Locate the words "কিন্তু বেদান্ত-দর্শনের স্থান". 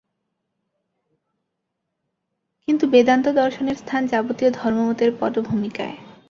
2.67-4.01